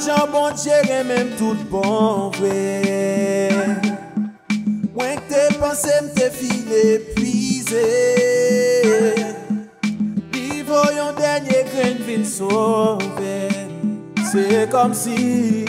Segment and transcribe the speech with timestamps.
[0.00, 0.26] J'en
[0.66, 3.50] et même tout bon fait.
[4.94, 7.76] Ouin que tes pensées m't'hil épuisaient.
[10.32, 13.48] Vivo yon dernier grain, vite sauvé.
[14.32, 15.66] C'est comme si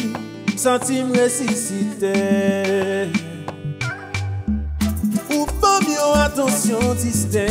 [0.55, 3.09] c'est me ressuscité.
[5.29, 7.41] Ou pas mieux, attention distingue?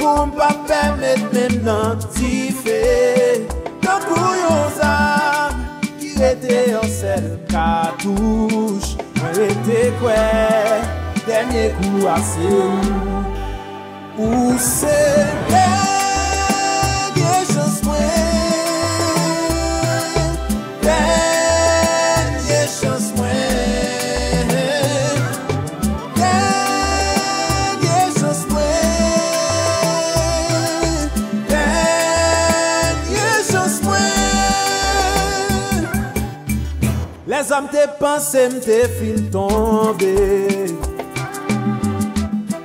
[0.00, 3.25] Ou m'a permis de même dans.
[9.98, 10.14] kwe,
[11.26, 12.48] denye kou ase
[14.18, 14.96] ou, ou se
[15.50, 15.85] de.
[37.56, 40.16] sa mte panse mte fin tombe.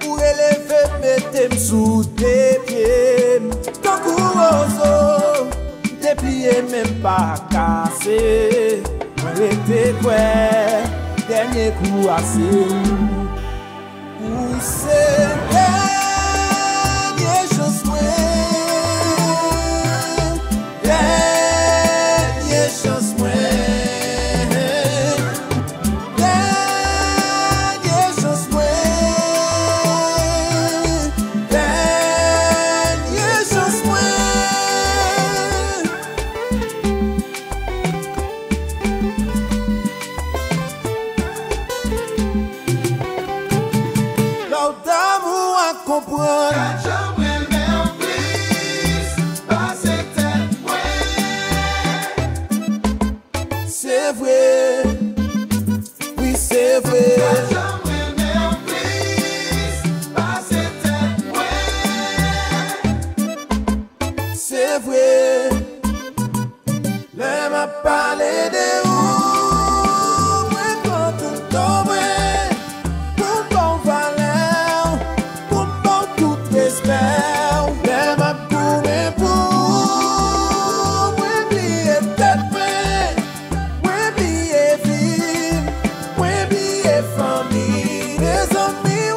[0.08, 3.40] Ou eleve metem sou te pye
[3.84, 4.20] Tankou
[4.50, 5.48] ozo,
[6.02, 8.20] te plie men pa kase.
[9.24, 10.22] Mwen rete kwe,
[11.30, 13.21] denye kou ase.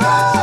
[0.04, 0.33] Bye.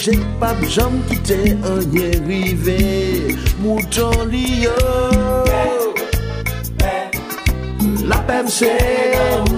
[0.00, 1.38] Belge pap jam kite
[1.72, 4.76] anye rive Mouton li yo
[8.08, 8.72] La pem se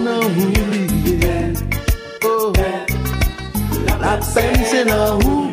[0.05, 1.55] nan ou liye
[2.25, 2.53] Oh
[3.87, 5.53] La pem se nan ou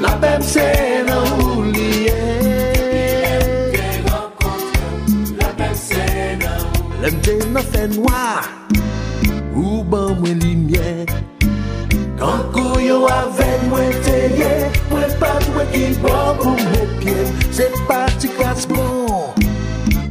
[0.00, 0.68] La pem se
[1.08, 2.18] nan ou liye
[7.02, 7.64] Lem te nan
[9.58, 10.57] Kankou
[12.98, 14.50] yo avèm mwen teye
[14.90, 17.16] Mwen pat mwen ki bon pou mwen pye.
[17.54, 19.34] Se pati klas bon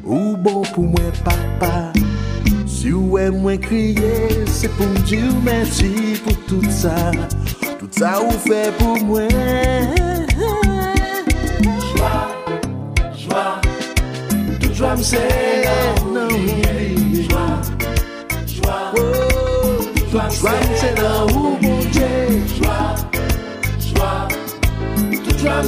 [0.07, 1.91] Ou bon pou mwen papa.
[2.67, 6.95] Si ou e mwen kriye Se pou mdi ou mersi pou tout sa.
[7.77, 10.25] Tout sa ou fe pou mwen.
[11.89, 12.13] Jwa,
[13.17, 13.45] jwa
[14.61, 15.23] Tout jwa mse
[16.13, 16.89] nan oubliye
[17.27, 17.45] Jwa,
[18.55, 21.56] jwa Tout jwa mse nan ou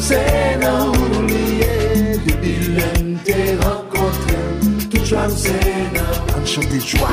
[0.01, 4.89] c'est non, oublié depuis l'un des rencontres.
[4.89, 5.51] Toute l'âme c'est
[5.93, 7.09] non, en chanter joie,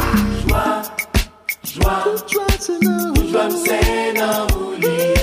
[0.49, 0.83] joie,
[1.65, 2.05] joie.
[2.17, 5.15] Toute l'âme c'est non, toute l'âme c'est non, oublié.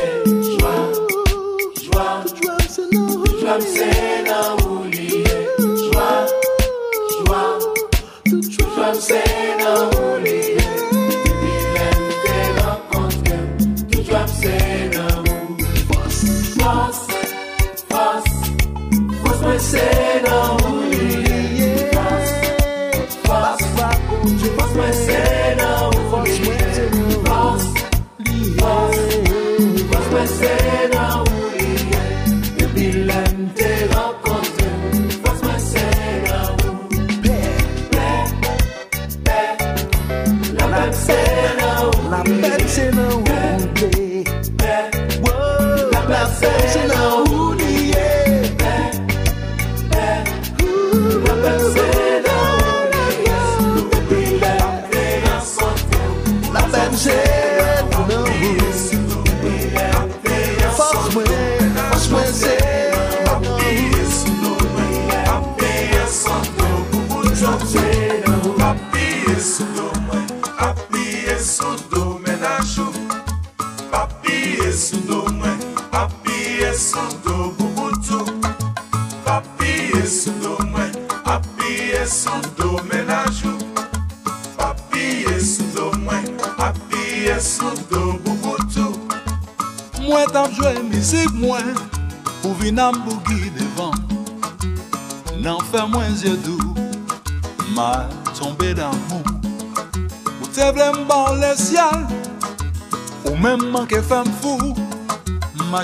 [0.59, 0.91] Joie,
[1.83, 3.43] joie, toute l'âme c'est non, toute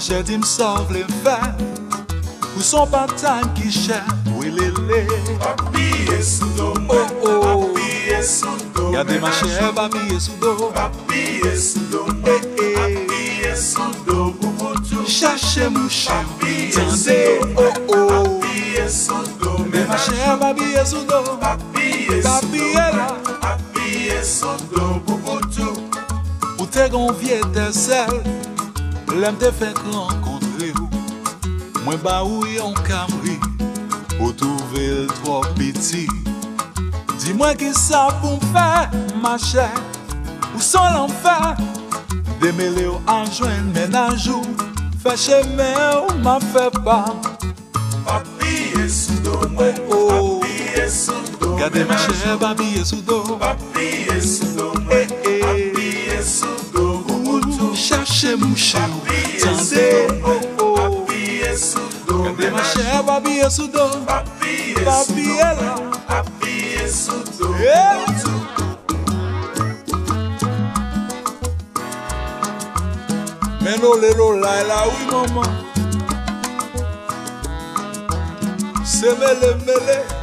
[0.10, 1.54] Che di msav le vet
[2.58, 4.00] Ou son patan ki chè
[4.34, 5.06] Wilele
[5.38, 11.54] Papiye sou do mwen Papiye sou do mwen Yade ma chè papiye sou do Papiye
[11.54, 16.10] sou do mwen Papiye sou do mwen Chache mouche
[16.74, 23.40] Tande Papiye sou do mwen Yade ma chè papiye sou do Papiye sou do mwen
[23.46, 25.40] Papiye sou do mwen
[26.58, 28.24] Ou te gonvye te sel
[29.18, 30.88] Lèm te fèk renkontre ou
[31.82, 33.40] Mwen ba ou yon kamri
[34.20, 36.06] Ou touve l tro piti.
[37.18, 38.68] Di mwen ki sa pou m fè,
[39.24, 39.66] ma chè
[40.54, 41.38] Ou son lan fè
[42.44, 44.44] Demele ou anjwen menajou
[45.02, 47.02] Fè chè mè ou ma fè pa.
[48.06, 50.40] Papiye sou do mwen, oh.
[50.44, 53.24] papiye sou do Gade ma chè, papiye sou do.
[53.42, 54.69] Papiye sou do
[57.90, 58.80] chercher mon chão.
[59.42, 60.08] Tandê,
[62.24, 63.90] cadê Maché, Babi Essudô?
[64.86, 65.76] Babi Ela,
[66.08, 67.50] Babi Essudô.
[73.62, 75.52] Menolelo la la oui maman
[78.86, 80.19] Semele mele, mele.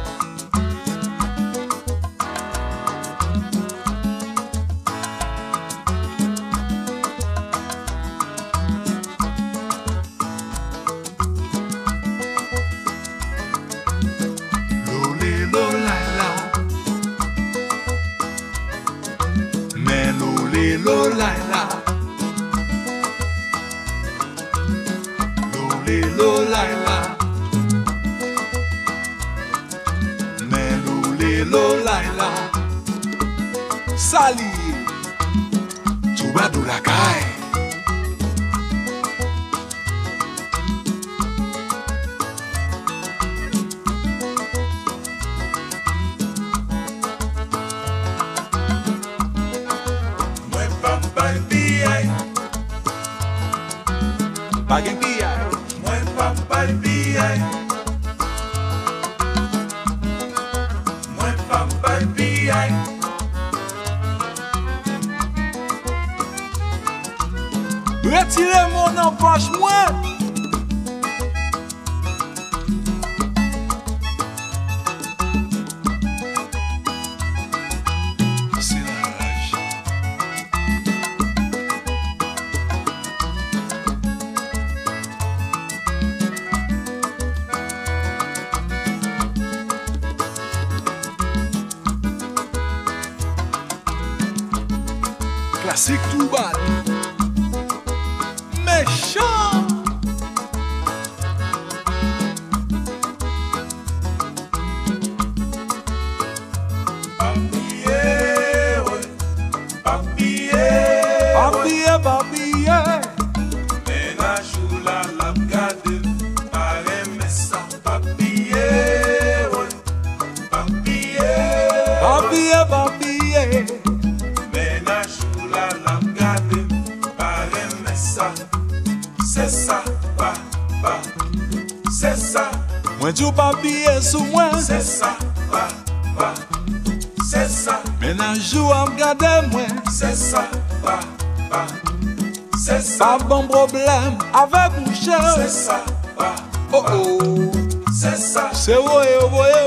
[143.27, 145.77] bon problem avek mou chè Se sa
[146.15, 146.31] pa
[146.71, 146.85] pa oh.
[146.95, 147.51] Oh.
[147.91, 149.63] Se sa Se woye woye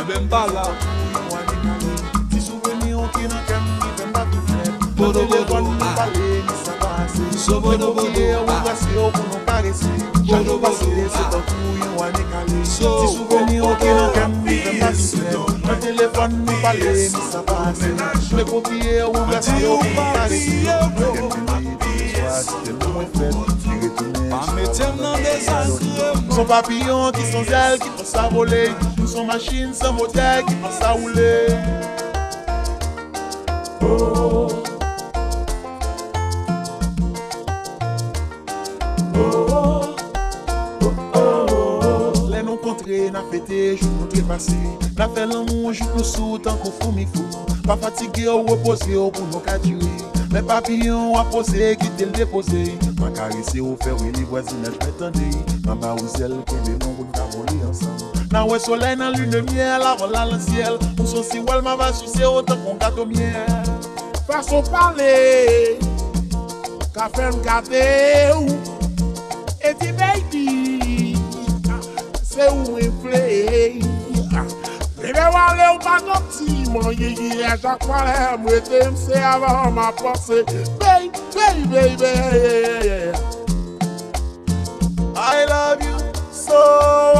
[0.00, 0.66] Ebe mpa la
[2.30, 6.28] Ti souveni yon ki nan kem Ni ven ba tou flem Bodo bodo Ni pale
[6.46, 9.90] ni sa pase So bodo bodo Ou gasi ou pou nou paresi
[10.28, 14.38] Bodo bodo Se ta kou yon ane kale So Ti souveni yon ki nan kem
[14.46, 19.26] Ni ven ba tou flem Mwen telefon ni pale ni sa pase Mwen kopye ou
[19.32, 21.61] gasi ou pou nou paresi Mwen kopye ou gasi ou pou nou paresi
[22.42, 23.36] Tel pou mwen fèt,
[23.68, 28.24] li retounè Pa metem nan desansye Nou son papillon ki son zel, ki pan sa
[28.32, 28.64] vole
[28.96, 31.36] Nou son machin san motel, ki pan sa oule
[33.86, 34.48] Oh
[43.12, 44.58] Na fete, joun nou trepase
[44.98, 48.44] Na fe lan moun, joun nou sou, tan kon foun mi foun Pa fatige ou
[48.50, 52.62] repose ou pou nou kadire Mè papillon apose, kite l depose.
[52.96, 55.28] Mè karese ou fè wè li vwazinet mè tende.
[55.66, 58.00] Mè ba ou zèl, kèmè non goun kavole ansan.
[58.32, 60.80] Nan wè soley nan lune miel, avon lan lan siel.
[60.96, 63.68] Ou son si wèl mè va suse, otan kon gato miel.
[64.24, 65.12] Fason pale,
[66.96, 67.84] ka fèm gade
[68.38, 68.56] ou.
[69.60, 71.14] E di baby,
[72.24, 73.82] se ou mwen play
[75.02, 76.31] Bebe wale ou pa gop
[76.72, 80.42] mon I a chaque fois les mouettes me c'est avant ma pensée
[80.80, 83.12] baby baby baby
[85.14, 85.96] I love you
[86.32, 87.11] so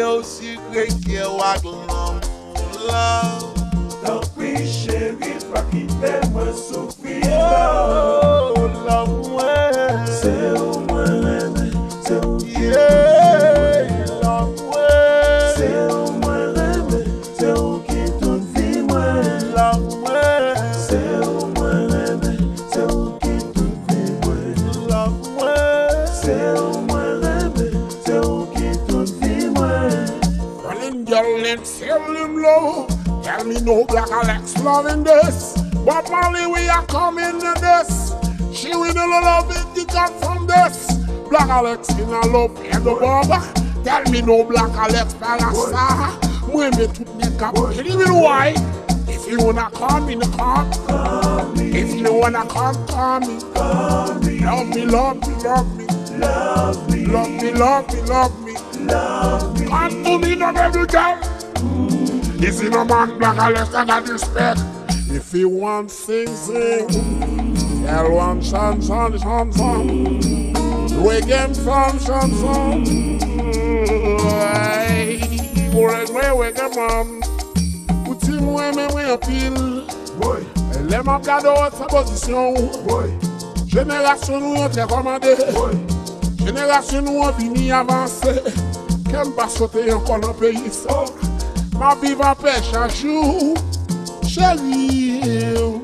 [0.00, 1.86] eu segurei que eu aglomo
[2.86, 3.52] Não,
[4.02, 8.19] não fui xerife aqui ter mansofrido
[33.70, 35.54] no black Alex loving this.
[35.86, 38.12] But Molly, we are coming to this.
[38.52, 40.92] She will no love it, got from this?
[41.28, 43.40] Black Alex in a love and the barber.
[43.84, 46.18] Tell me no Black Alex Palasa.
[46.50, 47.54] Mwen me tout ne kap.
[47.86, 48.54] You know why?
[49.06, 50.66] If you wanna call me, call.
[51.56, 53.38] If you wanna call, call me.
[53.54, 55.86] Love me, love me, love me.
[56.18, 58.54] Love me, love me, love me, love me.
[58.80, 59.66] Love me.
[59.68, 61.29] Come to me, no baby girl.
[62.40, 64.60] You see no man black and less than a respect.
[65.10, 66.88] If he want sing, sing.
[67.84, 69.88] Tell one son, son, son, son.
[71.04, 72.84] Wigem son, son, son.
[75.70, 77.20] Kore kwe wege man.
[78.08, 79.84] Uti mwen men mwen apil.
[80.18, 80.40] Boy.
[80.78, 82.56] Eleman gado sa posisyon.
[82.88, 83.10] Boy.
[83.68, 85.36] Jenerasyon nou an te komande.
[85.52, 85.76] Boy.
[86.40, 88.32] Jenerasyon nou an vini avanse.
[89.12, 91.02] Ken basote yon kon an peyi sa.
[91.04, 91.29] Oh.
[91.80, 92.34] Mas viva a
[92.88, 93.54] Ju,
[94.28, 95.22] cheguei
[95.56, 95.79] eu.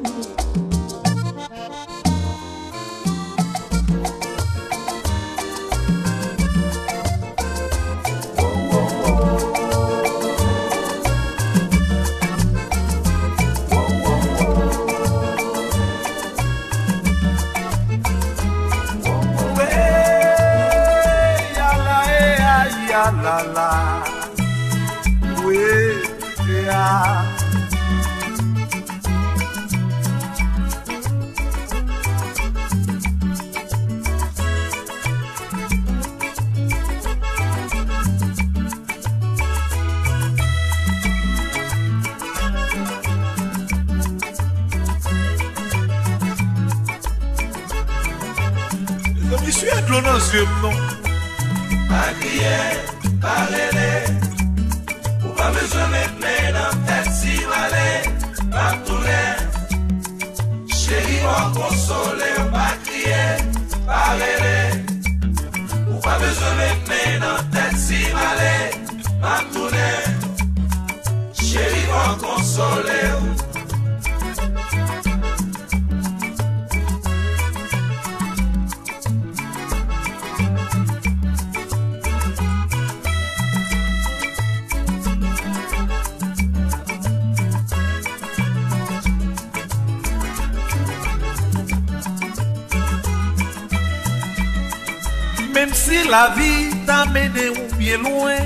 [96.09, 98.39] La vie t'a mené ou bien loin,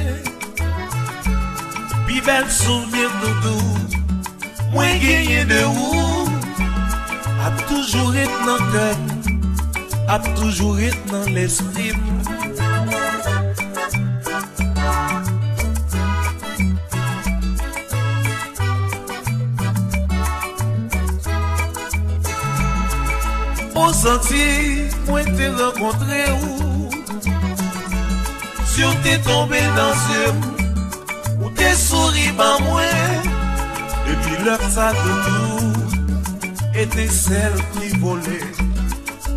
[2.07, 3.11] puis bel souvenir
[3.43, 5.61] tout, moins gagné de
[7.43, 8.97] a toujours été dans le cœur,
[10.09, 11.93] a toujours été dans l'esprit.
[23.75, 26.70] Au sentier, moi t'ai rencontré où?
[28.81, 30.21] Sur t'es tombé dans ce
[31.45, 32.81] Où t'es souri par moi.
[34.09, 38.51] Depuis l'heure ça de tout Était celle qui volait.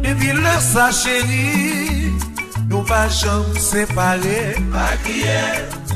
[0.01, 2.13] Depuis l'heure ça chérie
[2.69, 4.55] Nous pas jamais séparés.
[4.71, 5.41] Pa kriye,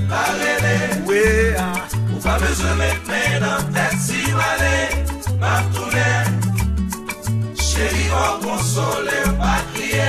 [0.10, 1.88] pa rele Ouais, ah.
[2.14, 4.76] Ou pa bezwen met men nan tèt si male
[5.40, 6.12] Pa toune
[7.56, 10.04] Chéri mwen konsole Pa kriye,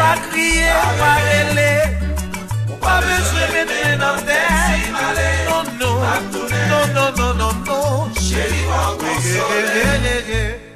[5.49, 8.11] No, no, no, no, no, no.
[8.21, 10.68] Yeah, yeah, yeah.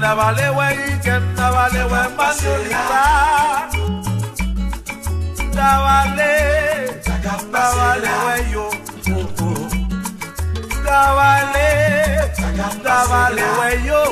[0.00, 3.04] ikenna balewe ikenna balewe masulita
[5.54, 6.32] dabale
[7.52, 8.66] dabalewe yo
[10.84, 11.68] dabale
[12.84, 14.02] dabalewe yo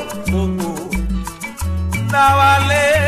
[2.11, 2.98] dabale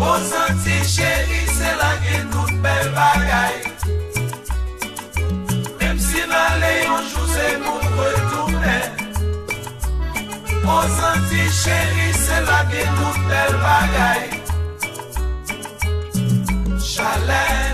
[0.00, 3.56] Bon santi cheri, se la gen tout bel bagay.
[5.78, 8.78] Mem si male yonjou, se moun retourne
[10.64, 14.22] Bon santi cheri, se la gen tout bel bagay.
[16.90, 17.69] Chalet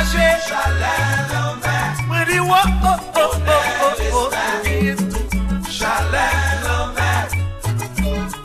[0.00, 0.94] chaje Chale
[1.32, 4.30] lombe Mwen di wo oh oh oh oh oh, oh.
[5.68, 6.26] Chale
[6.64, 7.12] lombe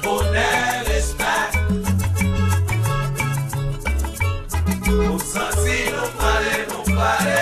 [0.01, 0.47] Pone
[0.87, 1.51] l'espèk
[4.85, 7.41] Mwen santi nou pale nou pale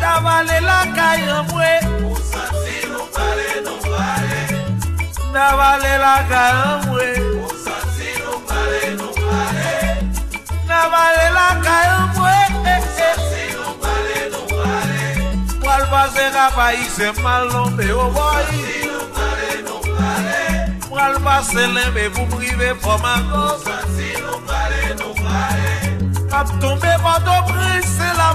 [0.00, 4.40] Navale la kayan mwen Mwen santi nou pale nou pale
[5.34, 9.74] Navale la kayan mwen Mwen santi nou pale nou pale
[10.68, 12.07] Navale la kayan mwen
[16.08, 21.20] parler Wal pase kapayi se mal nombe o boy Antilles nous parler, nous parler Wal
[21.20, 27.84] pase lembe pou prive pou magos Antilles nous parler, nous parler Ap tombe pato pris
[27.84, 28.28] se la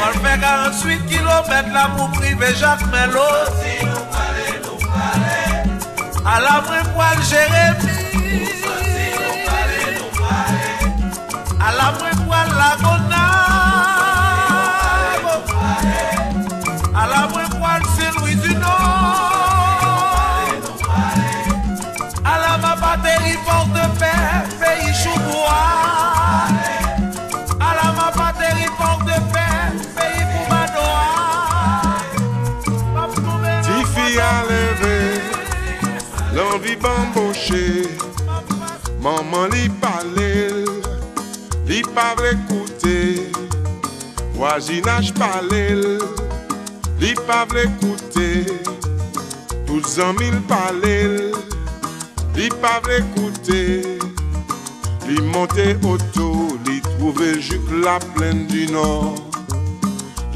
[0.00, 5.42] Wal fe 48 kilomet la pou prive Jacques Melo Antilles nous parler, nous parler
[6.24, 8.01] A la mwen wal Jérémy
[36.34, 37.88] l'envie bamboche
[39.00, 40.41] Maman li pale, li
[41.94, 42.98] pa vle koute
[44.36, 45.64] Voisinage pale,
[47.00, 48.28] li pa vle koute
[49.66, 50.96] Tout zanmil pale,
[52.36, 53.62] li pa vle koute
[55.12, 59.18] Li monte oto, li trouve juk la plaine du nord.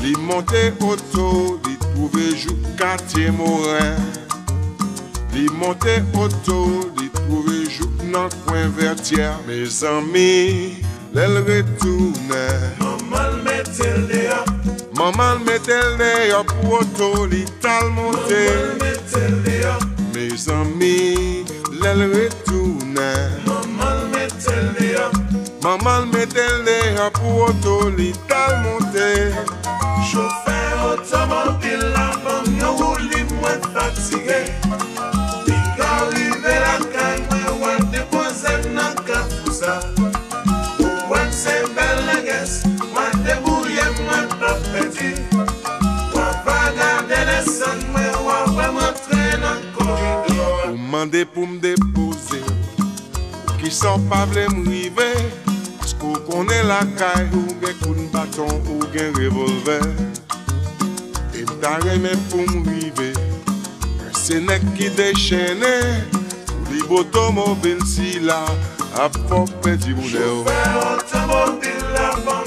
[0.03, 3.95] Li monte oto, li trouve jou quartier morin.
[5.33, 6.59] Li monte oto,
[6.99, 10.83] li trouve jou nan coin vertière Mes amis,
[11.17, 12.45] Del retoune
[12.79, 14.45] Maman metel de ya
[14.93, 18.43] Maman metel de ya Pou oto li tal monte.
[18.53, 19.79] Maman metel de ya
[20.13, 21.47] Me zami
[21.81, 23.09] Del retoune
[23.49, 25.09] Maman metel de ya
[25.65, 29.09] Maman metel de ya Pou oto li tal monte.
[30.13, 30.61] Choufe
[30.93, 34.45] otomobil La van yo ou li mwen fatige
[50.97, 55.09] mande pou m depose Ou ki san pa vle m rive
[55.91, 59.85] Skou konen la kay ou gen koun baton ou gen revolver.
[61.37, 63.11] E m ta reme pou m rive
[64.17, 64.57] Se Ou
[67.93, 68.41] si la
[68.97, 69.11] A
[70.81, 72.46] automobile la bam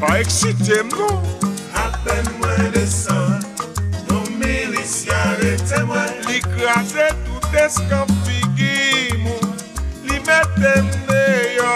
[0.00, 1.24] Pa eksite mnon
[1.74, 3.42] Apen mwen desan
[4.08, 9.58] Non milis yare temwen Li kraze tout eskan figi moun
[10.06, 11.74] Li metem deyo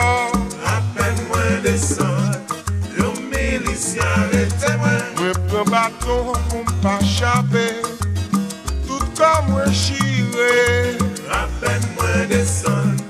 [0.71, 2.39] Apen mwen desan
[2.95, 7.67] Non milis yare temwen Mwen pren baton mwen pa chape
[8.87, 10.95] Tout kon mwen chire.
[11.43, 13.02] Apen mwen desan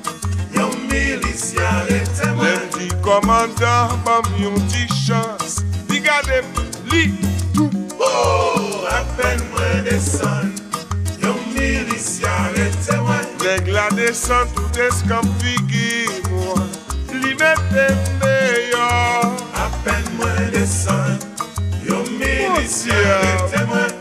[3.12, 6.46] Komandan bam yon ti chans Di gade m
[6.88, 7.12] li
[7.52, 7.68] tou.
[8.00, 10.48] Oh, apen mwen desan
[11.20, 16.72] Yon milis yare te mwen Neg la desan tout eskan figi mwen
[17.20, 17.86] Li mette
[18.22, 18.88] meyo
[19.60, 21.20] Apen mwen desan
[21.84, 23.91] Yon milis yare te mwen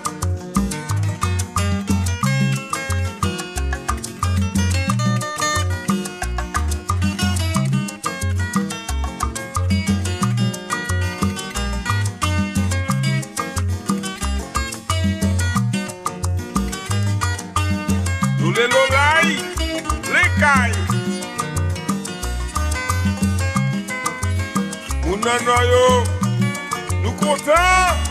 [25.22, 26.04] Moun nan yo,
[27.04, 28.11] nou kontan.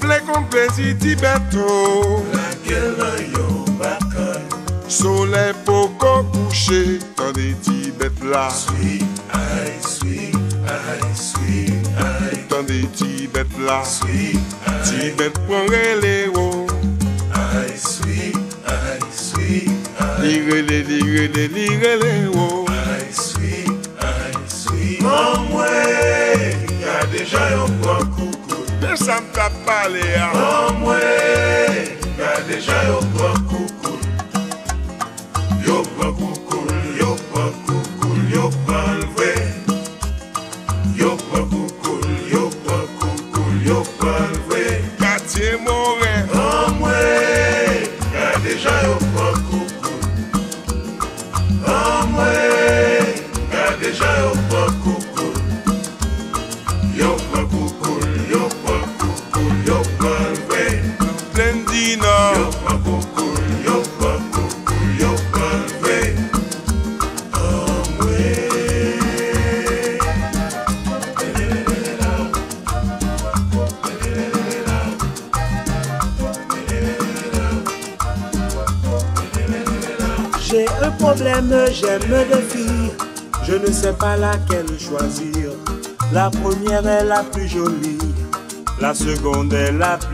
[0.00, 2.39] Si ou ta vle kon plezi ti beto,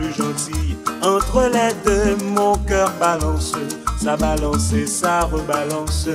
[0.07, 0.77] plus gentille.
[1.01, 3.53] Entre les deux, mon cœur balance.
[4.01, 6.07] Ça balance et ça rebalance.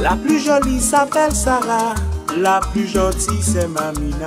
[0.00, 1.94] La plus jolie s'appelle Sarah,
[2.36, 4.26] la plus gentille c'est Mamina.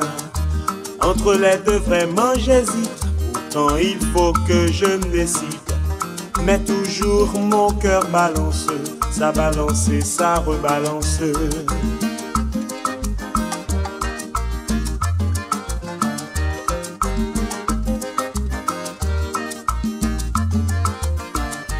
[1.01, 2.89] Entre les deux vraiment j'hésite,
[3.33, 5.54] pourtant il faut que je me décide.
[6.45, 8.67] Mais toujours mon cœur balance,
[9.11, 11.19] ça balance et ça rebalance.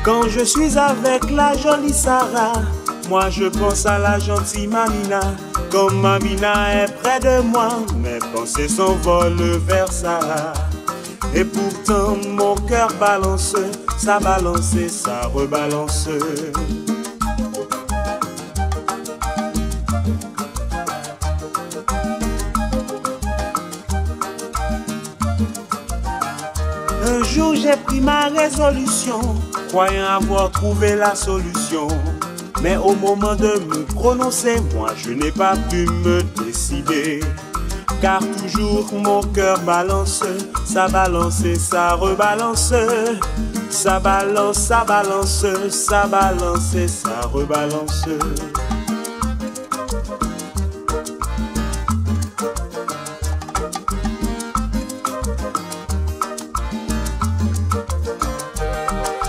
[0.04, 2.54] Quand je suis avec la jolie Sarah,
[3.08, 5.20] moi je pense à la gentille Mamina.
[5.70, 10.54] Comme Mamina est près de moi, mes pensées s'envolent vers Sarah.
[11.36, 13.56] Et pourtant mon cœur balance,
[13.98, 16.08] ça balance et ça rebalance.
[27.08, 29.20] Un jour j'ai pris ma résolution,
[29.70, 31.88] croyant avoir trouvé la solution.
[32.62, 37.20] Mais au moment de me prononcer, moi je n'ai pas pu me décider.
[38.02, 40.24] Car toujours mon cœur balance,
[40.66, 42.74] ça balance et ça rebalance.
[43.76, 48.06] Ça balance, ça balance, ça balance et ça rebalance.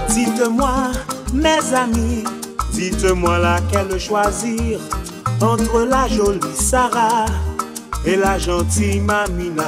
[0.09, 0.93] Dites-moi,
[1.35, 2.25] mes amis,
[2.73, 4.79] dites-moi laquelle choisir
[5.43, 7.27] entre la jolie Sarah
[8.07, 9.65] et la gentille Mamina.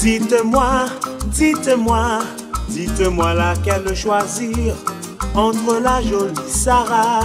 [0.00, 0.86] Dites-moi,
[1.26, 2.20] dites-moi,
[2.68, 4.74] dites-moi laquelle choisir
[5.34, 7.20] entre la jolie Sarah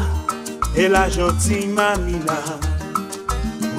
[0.76, 2.40] et la gentille Mamina.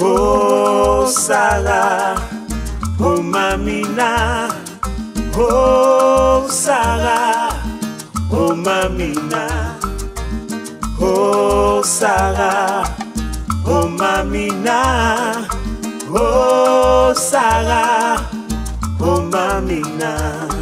[0.02, 2.14] Oh Sarah,
[2.98, 4.48] oh Mamina,
[5.36, 7.50] oh Sarah,
[8.32, 9.76] oh Mamina,
[11.00, 12.84] oh Sarah,
[13.66, 15.46] oh Mamina,
[16.14, 18.22] oh Sarah,
[19.00, 20.59] oh Mamina.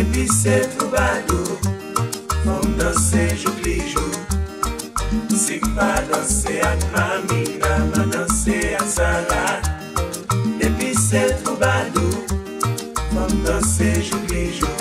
[0.00, 1.44] Depi se troubado
[2.42, 4.10] Fom danse jou pli jou
[5.36, 9.60] Sikpa danse ak mamina Ma danse ak sara
[10.56, 12.00] Depi se troubado
[13.12, 14.72] Fom danse jou pli jou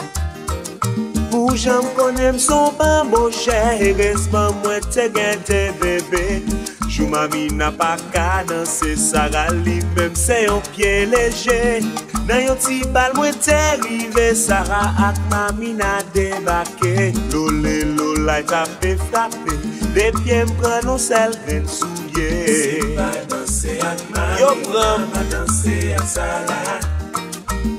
[1.28, 6.59] Pou jam konem son pa mou chè E resman mwen te gen te bebe
[7.00, 11.80] Jou mami na pa ka danse Sara li Mem se yon pye leje.
[12.28, 17.14] Nan yon ti bal mwen te rive Sara ak mami na debake.
[17.32, 19.56] Lole lolay tape frape
[19.96, 22.28] De pye mpren nou sel ven souye.
[22.52, 26.80] Se pa danse ak mami Yo pran Pa danse ak Sara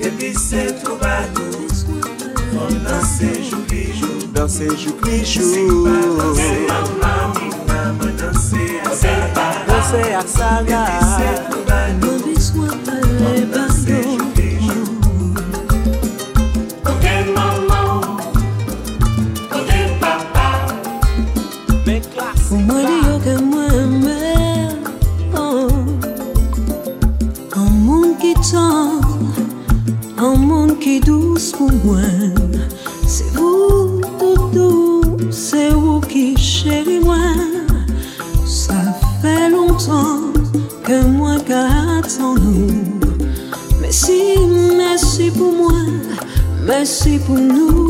[0.01, 1.69] Depi se trouba nou
[2.57, 4.17] Fon danse jou li jou.
[4.33, 8.80] Danse jou li jou Se pa danse ak mami Mama danse
[22.59, 23.69] moi, dire que moi,
[24.03, 24.69] mais
[25.37, 25.69] oh.
[27.57, 28.35] Un monde qui
[30.79, 32.40] qui douce pour moi.
[46.81, 47.90] Merci pour nous.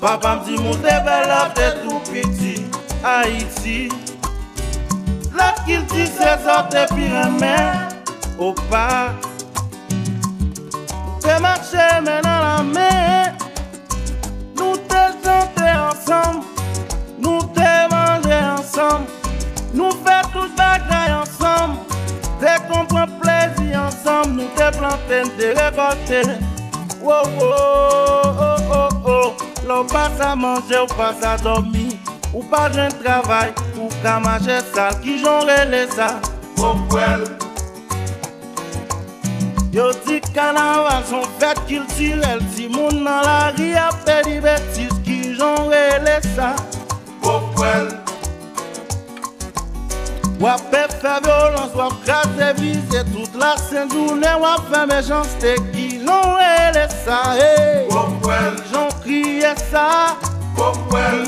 [0.00, 2.68] Papa m di mou te bel ap te tou piti
[3.02, 3.90] Haïti.
[5.34, 7.90] La kil ti se zote pi remen
[8.38, 9.10] Ou pa
[11.18, 13.34] Te marche men nan la men
[14.54, 16.46] Nou te chante ensemble.
[17.18, 19.34] Nou te manje ensemble.
[19.74, 21.82] Nou fe tout bagay ensemble.
[22.38, 26.22] Te kompren plezi ensemble Nou te planten, te rekote
[27.02, 28.47] Wow, wow, oh, oh,
[29.70, 31.98] oh Lò pas a manje ou pas a dormi
[32.34, 36.20] Ou pas jen travay Ou ka mache sal Ki jon rele sa
[36.56, 37.24] Pokwel,
[39.72, 45.34] Yo di kanaval son fèt kiltirel Si moun nan la ri apè di betis Ki
[45.38, 46.54] jon rele sa
[47.22, 47.92] pokwel,
[50.38, 55.58] Wap pe fè violence, wap krasè vize Tout la sen jounè wap fè méchanceté
[56.08, 57.86] Jon rele sa, hey.
[57.90, 59.86] Pokwel, Ki jon kriye sa
[60.56, 61.18] pokwel,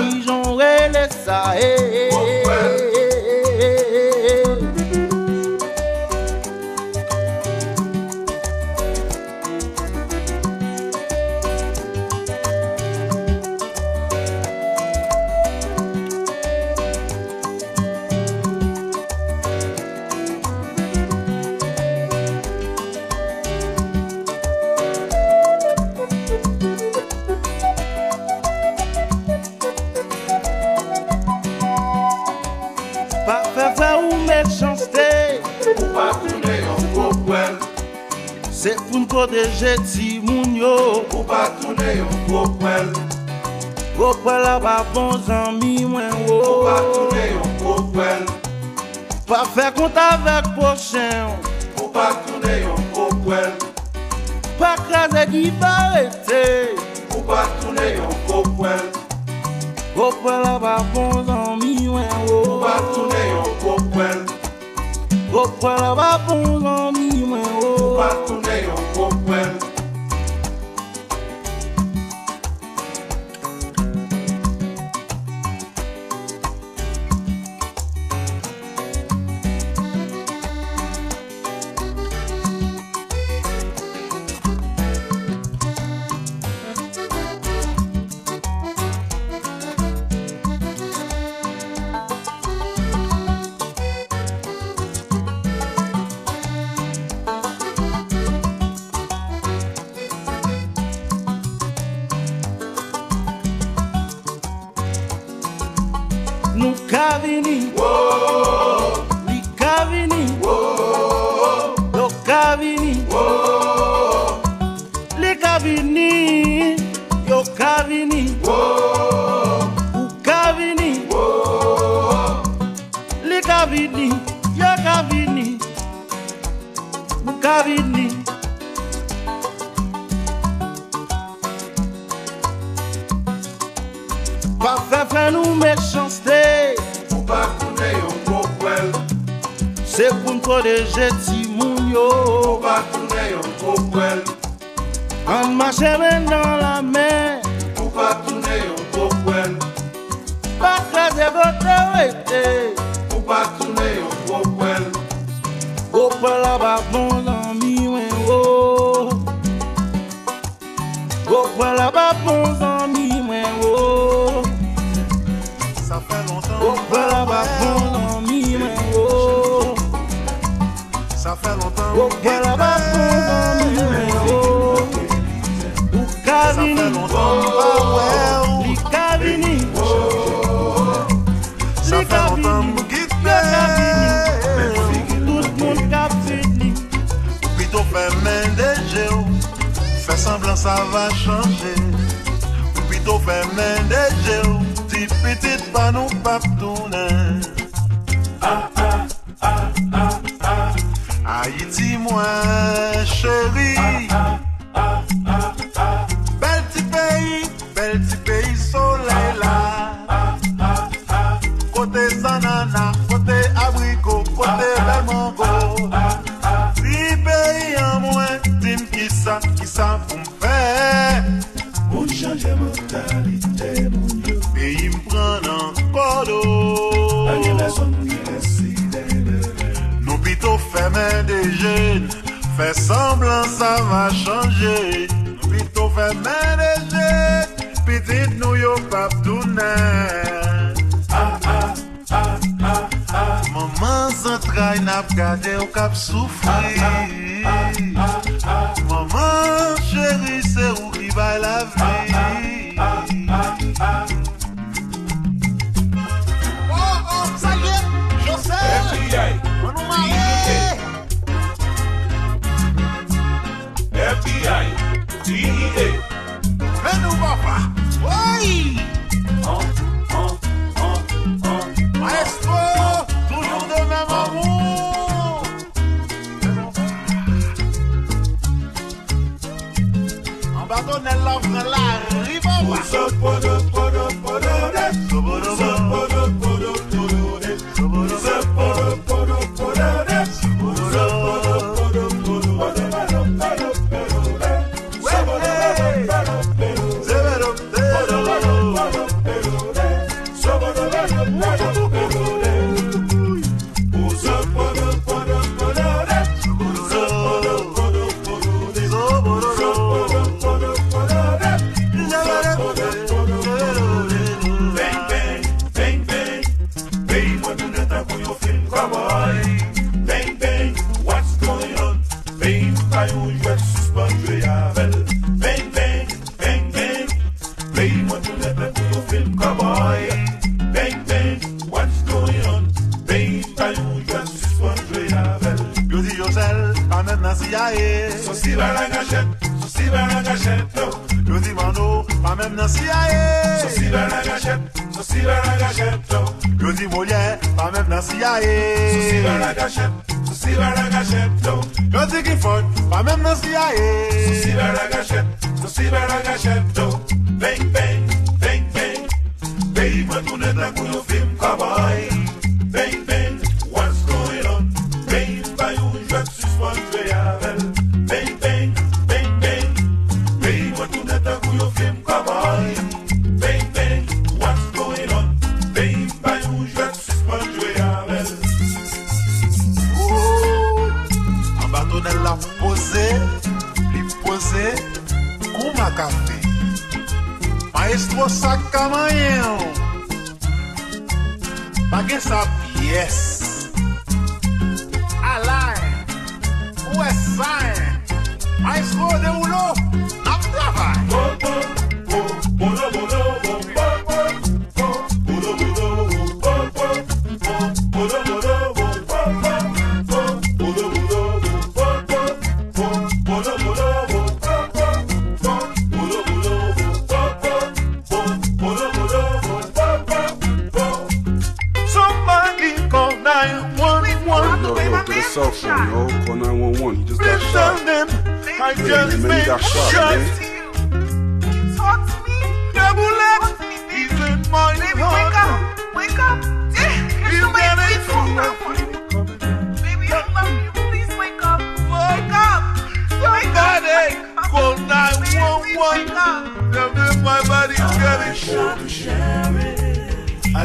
[0.00, 2.10] Ki jon rele sa, hey.
[2.10, 2.91] Pokwel, Ki jon
[38.62, 41.02] Se pou n proteje ti moun yo.
[41.10, 42.92] Ou pa toune yon pokwel,
[43.96, 46.36] Gopwe la pa bon zami mwen wo.
[46.38, 48.22] Ou pa toune yon pokwel,
[49.26, 51.32] Pa fè kont avèk pochen.
[51.80, 53.50] Ou pa toune yon pokwel,
[54.60, 55.42] Pa krasè ki
[57.16, 58.84] ou pa toune yon pokwel,
[59.96, 62.38] Gopwe la pa bon mwen wo.
[62.38, 64.22] Ou pa toune yon pokwel,
[65.34, 67.61] Gopwe la pa bon mwen
[67.96, 68.81] pato meio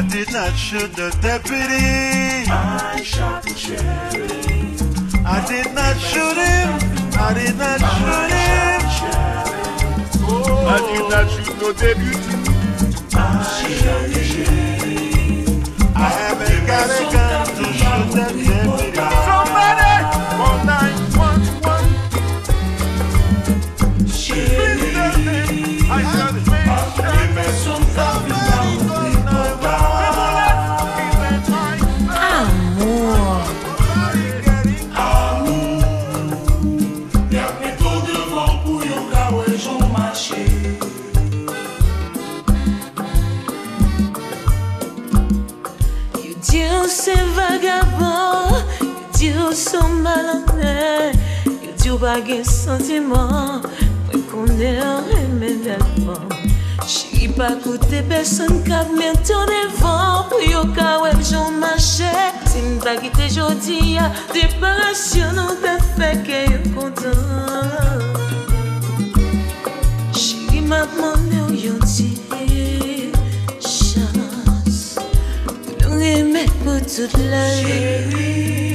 [0.08, 2.48] did not shoot the deputy.
[2.50, 3.84] I shot the sheriff.
[5.26, 6.78] I did not shoot him.
[7.20, 8.78] I did not shoot him.
[10.66, 12.38] I did not shoot no deputy.
[13.14, 14.77] I
[52.16, 54.78] you dire pas de sentiment, moi connais
[55.12, 56.28] aimer d'accord.
[56.86, 62.04] J'y pas coûté personne qui a mis ton devant pour yo ka ouais j'en marché.
[62.46, 65.54] Si m'pas quitté jodi ya, déparation nous
[65.96, 67.10] te que yo content.
[70.12, 72.18] J'y m'a demandé où yo dit
[73.60, 74.96] chance.
[75.88, 78.67] Nous aimer pour toute la vie.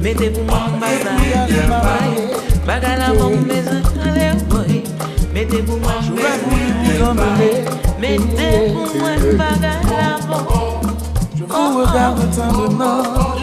[0.00, 2.14] Mete bon bon bon pou moun bazay
[2.66, 4.82] Baga la moun mezan ale woy.
[5.34, 7.16] Mete pou moun mezan
[8.00, 10.96] Mete pou moun baga la moun
[11.36, 13.37] Jou kou wè gavè tan de mò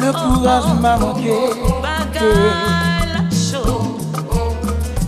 [0.00, 1.34] le courage m'a manqué.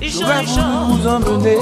[0.03, 1.59] J'aurais voulu vous emmener.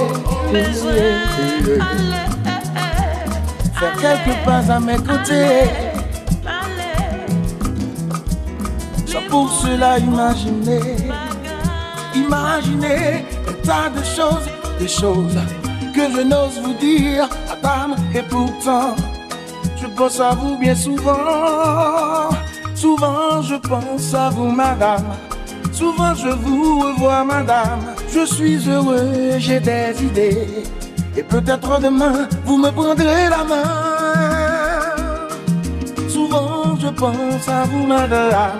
[3.74, 5.70] Faire quelques pas à mes côtés.
[9.06, 10.96] Sans pour cela imaginer.
[12.14, 14.48] Imaginez un tas de choses,
[14.78, 15.38] des choses
[15.94, 17.28] que je n'ose vous dire,
[18.14, 18.94] et pourtant,
[19.80, 22.30] je pense à vous bien souvent.
[22.74, 25.04] Souvent, je pense à vous, madame.
[25.72, 27.94] Souvent, je vous revois, madame.
[28.12, 30.64] Je suis heureux, j'ai des idées.
[31.16, 34.88] Et peut-être demain, vous me prendrez la main.
[36.08, 38.58] Souvent, je pense à vous, madame.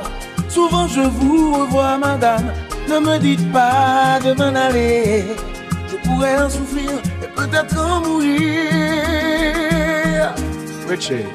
[0.49, 2.53] Souvent, je vous revois, madame.
[2.89, 5.25] Ne me dites pas de m'en aller.
[5.91, 6.88] Je pourrais en souffrir
[7.51, 7.89] peut-être.
[10.89, 11.27] Richie.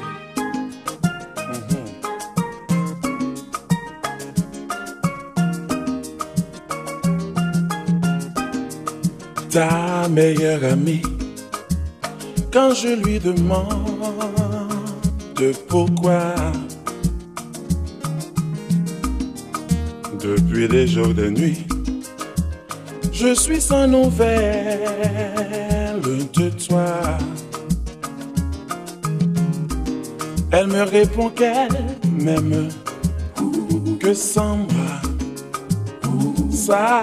[9.50, 11.02] Ta meilleure amie,
[12.52, 13.94] quand je lui demande
[15.68, 16.34] pourquoi,
[20.20, 21.64] depuis des jours de nuit,
[23.12, 25.43] je suis sans nouvelles
[26.36, 27.00] de toi.
[30.50, 32.68] Elle me répond qu'elle m'aime,
[34.00, 35.00] que sans moi,
[36.50, 37.02] sa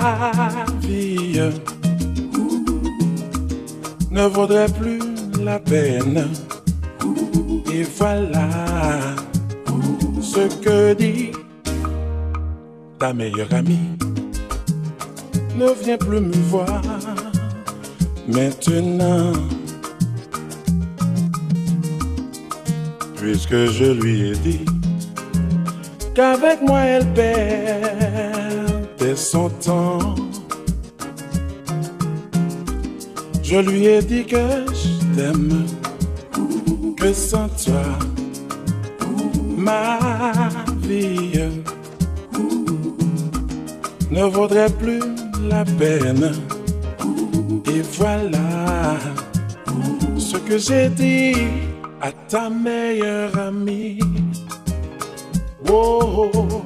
[0.81, 1.39] vie
[4.09, 4.99] ne vaudrait plus
[5.43, 6.27] la peine.
[7.73, 8.47] Et voilà
[10.21, 11.31] ce que dit
[12.99, 13.97] ta meilleure amie.
[15.55, 16.81] Ne viens plus me voir
[18.27, 19.33] maintenant.
[23.15, 24.65] Puisque je lui ai dit
[26.15, 28.05] qu'avec moi elle perdait
[29.15, 30.15] son temps.
[33.43, 35.65] Je lui ai dit que je t'aime,
[36.95, 37.83] que sans toi,
[39.57, 39.99] ma
[40.81, 41.39] vie
[44.09, 45.01] ne vaudrait plus
[45.49, 46.31] la peine.
[48.01, 48.97] Voilà
[50.17, 51.35] ce que j'ai dit
[52.01, 53.99] à ta meilleure amie.
[55.69, 56.63] Oh,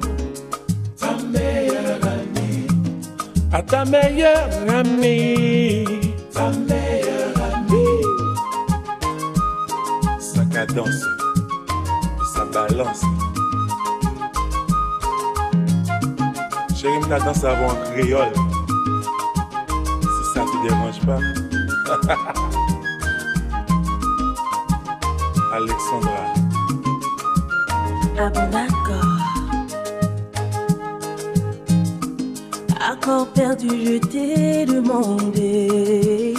[0.98, 2.66] ta meilleure amie,
[3.52, 5.84] à ta meilleure amie,
[6.32, 8.02] ta meilleure amie.
[10.18, 11.04] Sa cadence,
[12.34, 13.02] sa balance.
[16.74, 18.45] Chérie, me danse avant en créole.
[20.56, 21.16] Si ça te dérange pas.
[25.54, 26.22] Alexandra.
[28.18, 29.04] Ah bon d'accord
[32.80, 36.32] Accord perdu je t'ai demandé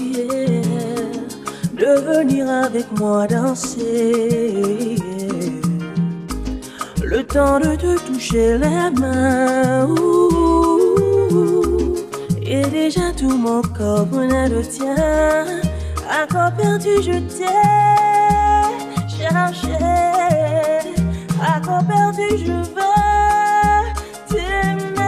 [1.74, 4.96] De venir avec moi danser
[7.04, 9.86] Le temps de te toucher les mains
[12.70, 14.96] déjà tout mon corps prenait le tien
[16.10, 17.46] Accord perdu je t'ai
[19.18, 19.78] cherché.
[21.42, 22.88] Accord perdu je veux
[24.30, 25.04] t'aimer.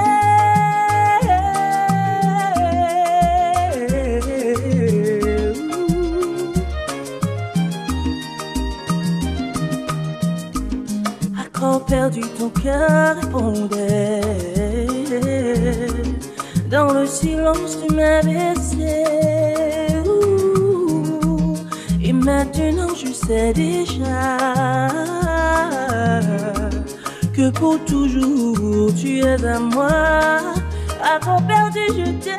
[11.40, 14.49] Accord perdu ton cœur répondait
[16.70, 19.04] Dans le silence tu m'as baissé.
[22.04, 24.88] Et maintenant je sais déjà
[27.34, 29.90] Que pour toujours tu es à moi.
[31.04, 32.38] Accord perdu je t'ai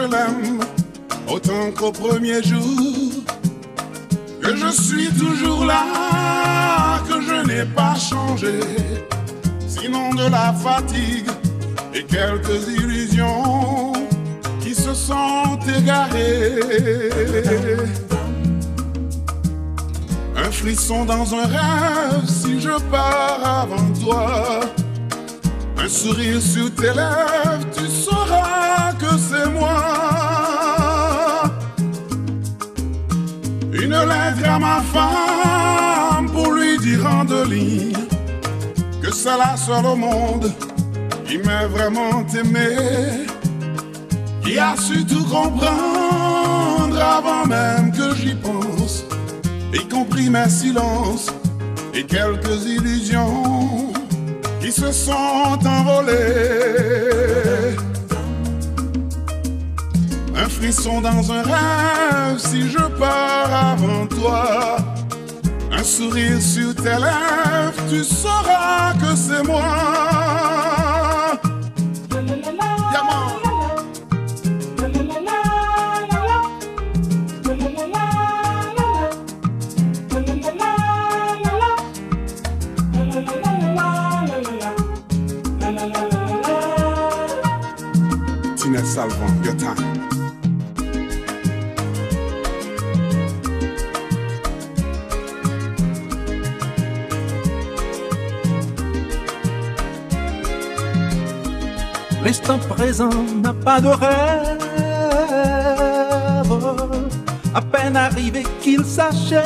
[0.00, 0.60] l'aime
[1.28, 3.24] autant qu'au premier jour.
[4.42, 8.60] Que je suis toujours là, que je n'ai pas changé.
[9.66, 11.28] Sinon de la fatigue
[11.94, 13.92] et quelques illusions
[14.60, 16.60] qui se sont égarées.
[20.36, 24.60] Un frisson dans un rêve si je pars avant toi.
[25.78, 28.17] Un sourire sur tes lèvres, tu sauras
[29.16, 29.82] c'est moi.
[33.72, 37.92] Une lettre à ma femme pour lui dire en deux lignes
[39.00, 40.52] que c'est la seule monde
[41.26, 43.26] qui m'a vraiment aimé,
[44.44, 49.04] qui a su tout comprendre avant même que j'y pense,
[49.72, 51.28] y compris mes silences
[51.94, 53.92] et quelques illusions
[54.60, 56.28] qui se sont envolées.
[60.60, 64.76] Dans un rêve si je pars avant toi.
[65.70, 69.62] Un sourire sur tes lèvres, tu sauras que c'est moi.
[88.56, 88.82] Tina
[89.44, 89.97] your time.
[102.48, 103.10] L'instant présent
[103.42, 104.58] n'a pas de rêve.
[107.54, 109.42] À peine arrivé qu'il s'achève.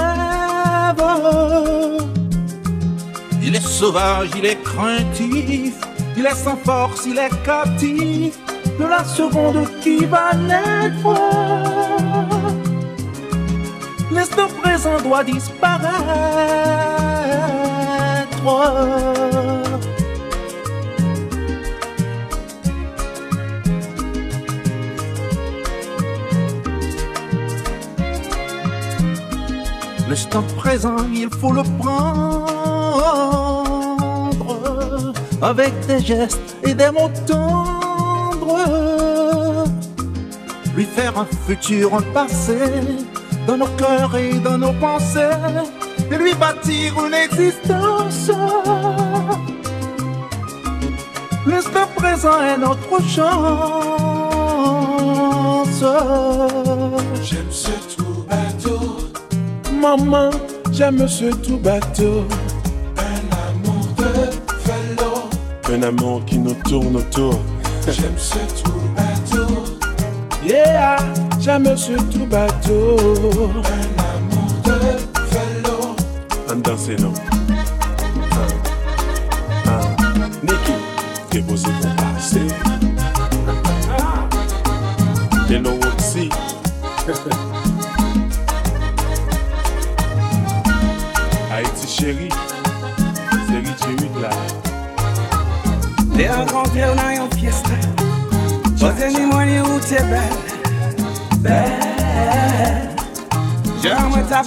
[3.42, 5.74] Il est sauvage, il est craintif.
[6.16, 8.38] Il est sans force, il est captif
[8.78, 11.18] de la seconde qui va naître.
[14.12, 15.92] L'instant présent doit disparaître.
[30.12, 32.44] L'instant présent, il faut le prendre
[35.40, 38.58] avec des gestes et des mots tendres.
[40.76, 42.58] Lui faire un futur, un passé
[43.46, 45.30] dans nos cœurs et dans nos pensées
[46.10, 48.30] et lui bâtir une existence.
[51.46, 54.12] L'instant présent est notre chance.
[59.82, 60.30] Maman,
[60.70, 62.24] j'aime ce tout bateau.
[62.96, 64.04] un amour de
[64.64, 65.10] vélo.
[65.68, 67.40] Un amour qui nous tourne autour.
[67.88, 69.52] J'aime ce tout bateau,
[70.46, 70.98] Yeah,
[71.40, 72.96] j'aime ce tout bateau.
[73.66, 74.72] un amour de
[75.32, 75.96] vélo.
[76.48, 77.12] En danser, non.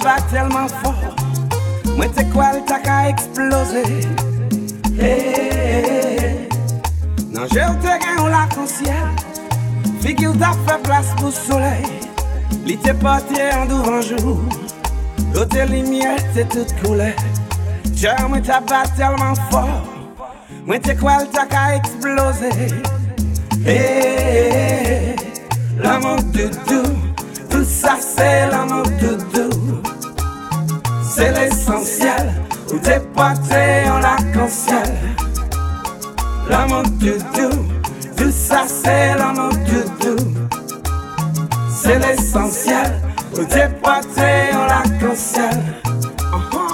[0.04, 1.26] va telman fort.
[1.96, 3.84] Mwen te kwa l tak a eksplose
[7.32, 9.06] Nan jè ou te gen ou la konsyel
[10.04, 11.88] Figi ou da fe plas pou soley
[12.68, 14.36] Li te patye an douvan jou
[15.32, 17.14] Do te limye te tout koule
[17.96, 19.88] Jè mwen te va telman fort.
[20.68, 22.52] Mwen te kwa l tak a eksplose
[25.80, 27.05] L'amour doudou
[27.66, 29.82] ça c'est l'amour doudou.
[31.04, 32.34] C'est l'essentiel,
[32.74, 33.02] où t'es
[33.90, 34.96] en l'arc-en-ciel.
[36.50, 37.50] L'amour doudou,
[38.18, 40.16] tout ça c'est l'amour doudou.
[41.70, 43.02] C'est l'essentiel,
[43.34, 45.60] où t'es pointé en l'arc-en-ciel.
[46.32, 46.65] Ba-la,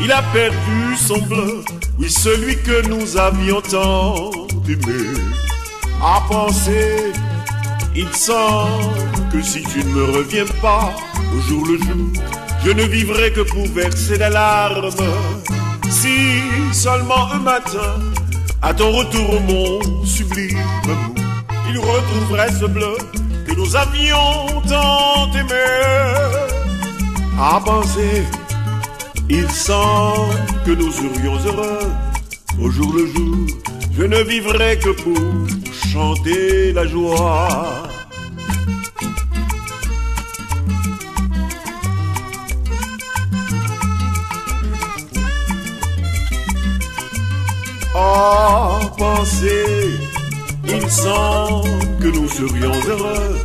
[0.00, 1.64] Il a perdu son bleu,
[1.98, 4.30] oui, celui que nous avions tant
[4.68, 5.08] aimé.
[6.00, 7.12] À penser,
[7.96, 8.94] il semble
[9.32, 10.92] que si tu ne me reviens pas
[11.34, 12.12] au jour le jour,
[12.64, 14.90] je ne vivrai que pour verser des larmes.
[15.90, 16.42] Si
[16.72, 17.98] seulement un matin,
[18.62, 21.14] à ton retour, mon sublime amour,
[21.68, 22.96] il retrouverait ce bleu
[23.46, 26.32] que nous avions tant aimé.
[27.40, 28.22] À penser,
[29.28, 31.90] il semble que nous serions heureux
[32.60, 33.46] au jour le jour.
[33.96, 35.48] Je ne vivrai que pour
[35.90, 37.82] chanter la joie.
[47.94, 49.90] À penser,
[50.66, 51.68] il semble
[52.00, 53.36] que nous serions heureux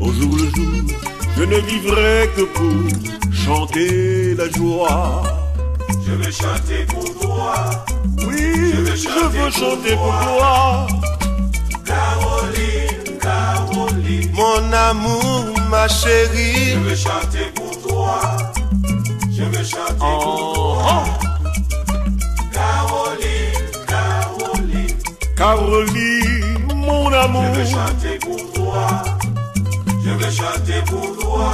[0.00, 0.96] au jour le jour.
[1.36, 3.17] Je ne vivrai que pour
[3.48, 5.22] chanter la joie.
[6.06, 7.54] Je veux chanter pour toi.
[8.26, 10.86] Oui, Je veux je chanter pour toi.
[11.90, 14.30] Caroline, Caroline.
[14.34, 16.72] Mon amour, ma chérie.
[16.74, 18.20] Je veux chanter pour toi.
[19.36, 21.04] Je veux chanter pour Oh, toi.
[22.52, 24.96] Caroline, Caroline.
[25.36, 27.44] Caroline, mon amour.
[27.54, 29.02] Je veux chanter pour toi.
[30.04, 31.50] Je veux chanter pour toi.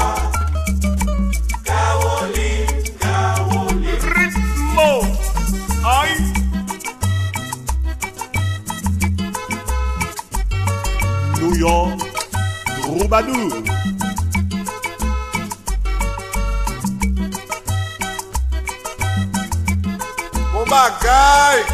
[11.65, 11.99] York,
[12.83, 13.49] Troubadour.
[20.53, 21.65] Mon bagay.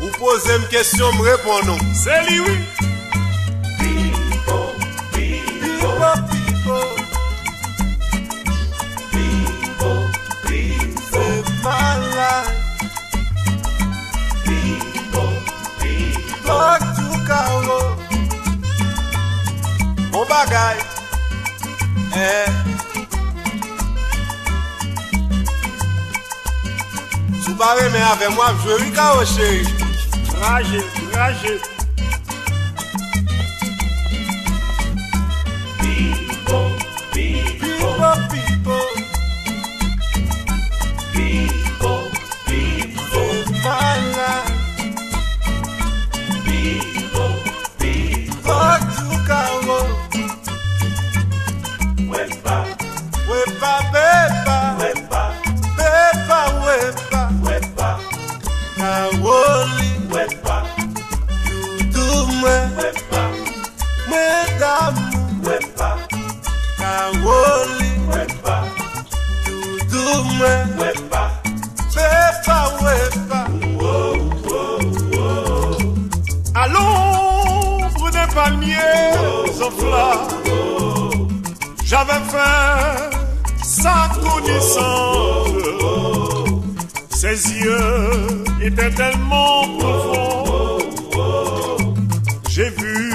[0.00, 1.76] Ou pose m kesyon, m repon nou.
[1.92, 2.75] C'est lui, oui.
[20.36, 20.76] bagay.
[22.14, 22.48] Eh.
[27.44, 29.66] Sou bare men ave mwa, jwe wika o cheri
[30.40, 30.82] Raje,
[31.14, 31.75] raje.
[76.66, 78.74] À l'ombre des palmiers
[79.62, 80.28] en fleurs,
[81.84, 85.48] j'avais fait sa connaissance.
[87.10, 90.78] Ses yeux étaient tellement profonds.
[92.48, 93.12] J'ai vu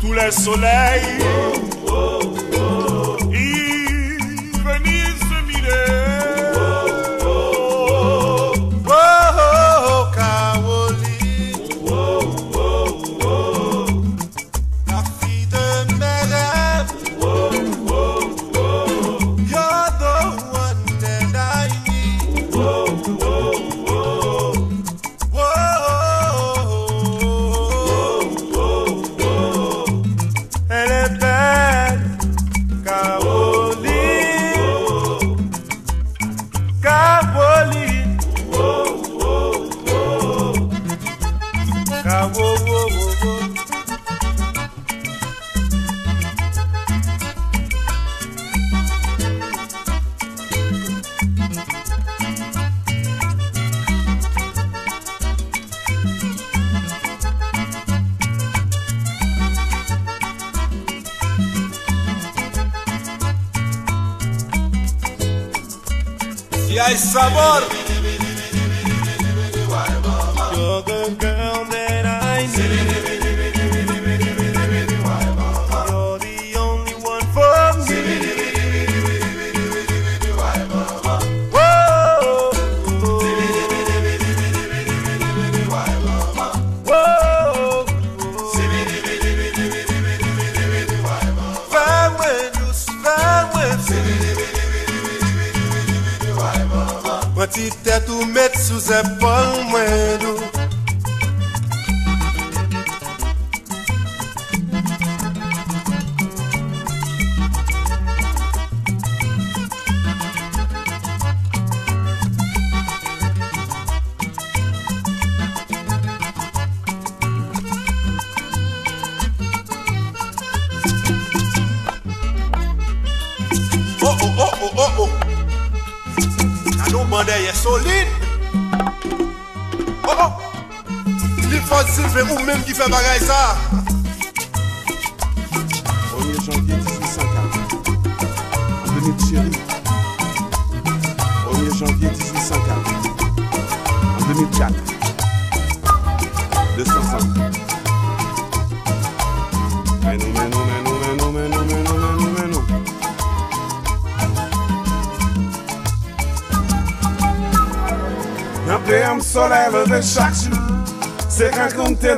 [0.00, 1.53] tous les le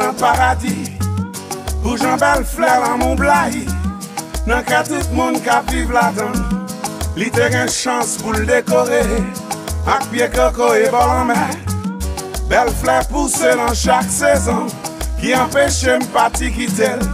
[0.07, 0.97] nan paradis.
[1.87, 3.61] Pou jan bel fleur lan moun blayi
[4.47, 6.35] Nan ka tout moun ka viv la dan
[7.15, 9.05] Li te gen chans pou l dekore
[9.87, 11.55] Ak pie koko e bol an mer
[12.51, 14.67] Bel fleur pousse nan chak sezon
[15.21, 17.07] Ki empèche m pati kitel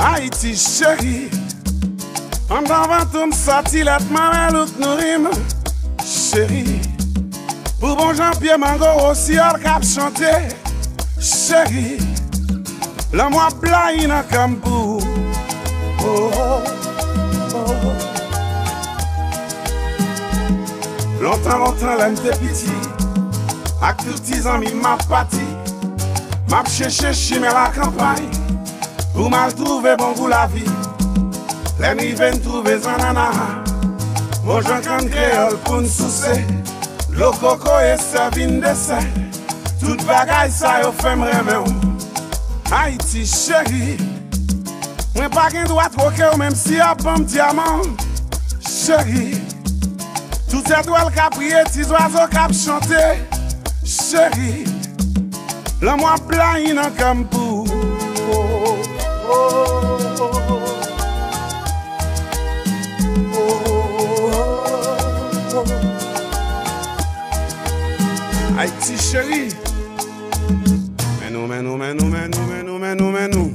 [0.00, 1.28] Haiti chéri
[2.48, 5.28] An dan vantou m soti let mame lout nou rim
[6.00, 6.80] Chéri
[7.76, 10.63] Pour bon Jean-Pierre Mango aussi hors cap chanté
[11.24, 11.98] Seri,
[13.12, 15.02] la mwa bla ina kambou
[16.04, 16.62] oh, oh,
[17.54, 17.56] oh.
[17.56, 17.92] oh.
[21.22, 22.76] Lontan, lontan lèm te piti
[23.80, 25.48] Ak touti zami ma pati
[26.52, 28.20] Map chèche chime la kampay
[29.14, 30.68] Pou mal trouve bon gou la vi
[31.80, 33.30] Lèm i ven trouve zanana.
[34.44, 36.36] Mou jan kan kreol pou nsouse
[37.16, 39.23] Lo koko e servin dese
[39.84, 41.72] Tout bagay sa yo fèm reme ou.
[42.72, 43.98] Haiti chéri
[45.14, 47.84] Mwen pa gen dwa troke ou Mem si ap bom diamant.
[48.64, 49.36] Chéri
[50.48, 53.04] Tout se dwel ka priye Ti zwazo kap chante.
[53.84, 54.64] Chéri
[55.84, 57.68] Lè mwa plan inan kampou
[58.32, 58.78] oh,
[59.28, 60.40] Oh oh
[65.52, 65.64] oh
[68.56, 69.48] Haïti chéri
[71.76, 73.52] nou, men nou, men nou, men nou, men nou, men nou.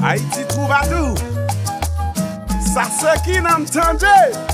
[0.00, 1.16] Haiti troubadour,
[2.74, 4.53] sa se ki nan mtande.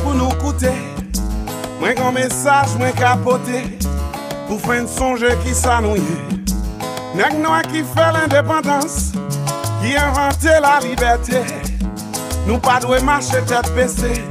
[0.00, 0.72] Pour nous écouter.
[1.80, 3.78] Moi grand message, moi capoté,
[4.46, 6.00] pour faire un songe qui s'annouille.
[7.14, 7.32] Nèg
[7.70, 9.12] qui fait l'indépendance,
[9.82, 11.38] qui inventé la liberté.
[12.46, 14.24] Nous pas doué marcher tête baissée,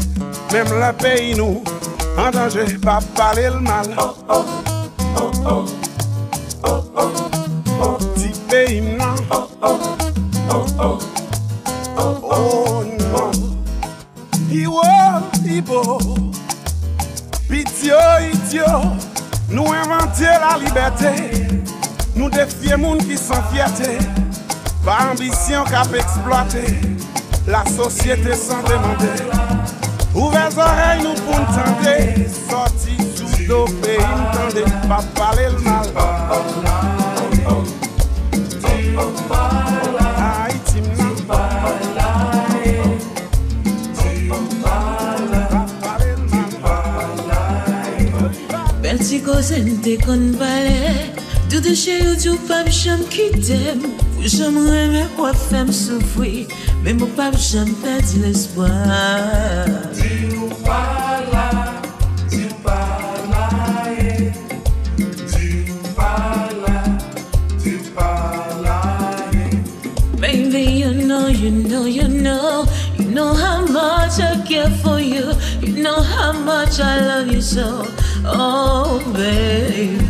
[0.52, 1.64] même le pays nous
[2.18, 3.88] en danger, pas parler le mal.
[3.98, 5.66] Oh oh, oh
[20.82, 21.14] libertè
[22.16, 23.98] Nou defye moun ki san fiyatè
[24.86, 26.66] Ba ambisyon kap eksploatè
[27.52, 29.12] La sosyete san demande
[30.14, 36.81] Ouve zorey nou pou n'tande Soti sou do pe intande Pa pale l'mal
[50.06, 51.14] kon pale
[51.50, 52.38] che yo
[53.10, 53.80] kitem
[54.22, 55.08] Fou reme
[56.84, 57.32] Men mou pa
[59.94, 61.50] Di ou pa la,
[70.20, 72.66] Baby you know, you know, you know
[72.98, 77.42] You know how much I care for you You know how much I love you
[77.42, 77.91] so
[78.34, 80.01] Oh, baby.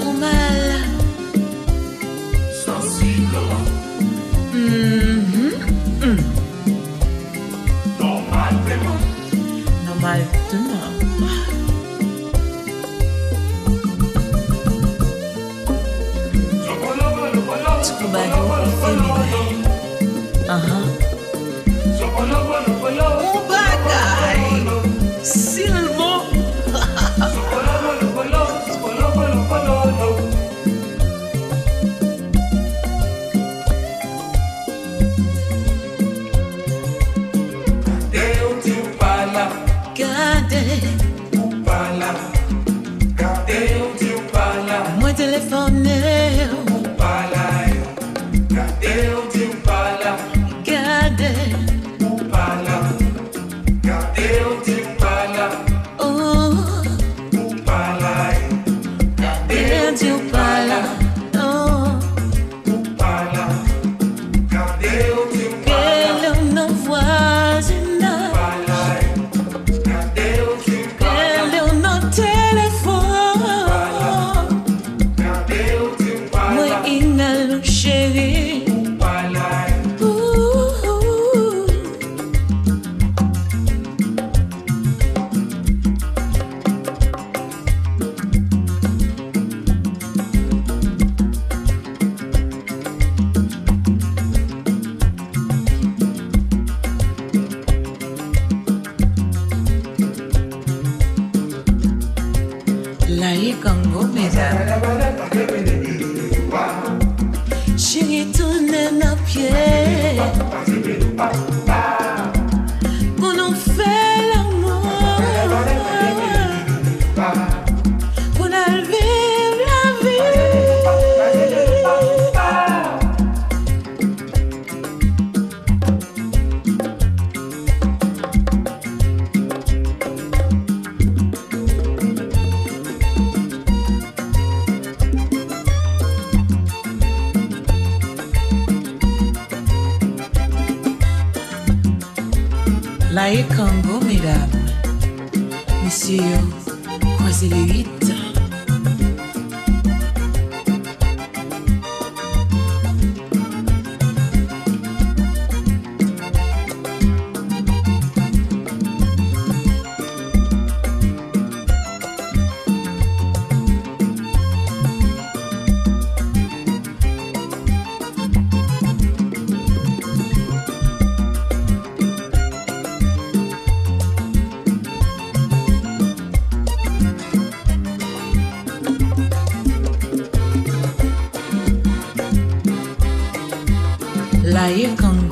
[0.00, 0.57] 我们。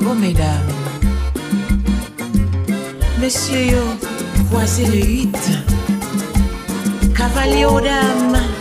[0.06, 0.70] Bon mesdames,
[3.18, 3.82] messieurs yo,
[4.48, 5.36] croisez le 8,
[7.16, 8.55] cavalier aux dames.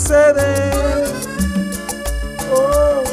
[0.00, 0.72] sede
[2.52, 3.04] oh.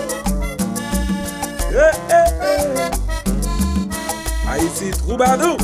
[1.72, 2.91] yeah, yeah, yeah.
[4.47, 5.57] Haiti troubadou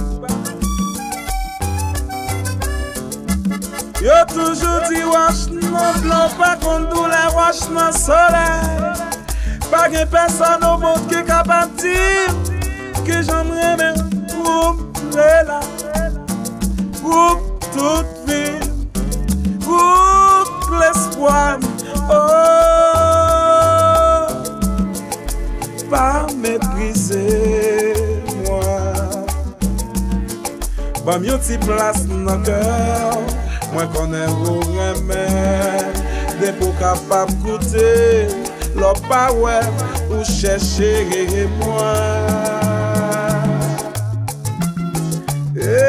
[4.03, 8.59] Yo toujou di wach nan blan pa kondou la wach nan soley
[9.71, 12.35] Pa gen pesan ou moun ki kapatim
[13.07, 13.93] Ki jom reme
[14.35, 14.83] koum
[15.15, 15.63] lela
[16.99, 17.42] Koum
[31.13, 33.19] Fèm yon ti plas nan kèr
[33.69, 35.27] Mwen konen ou remè.
[36.39, 37.91] De pou kapap koute
[38.73, 39.59] Lò pa wè
[40.07, 42.33] ou chèche re mwen.
[45.53, 45.85] E,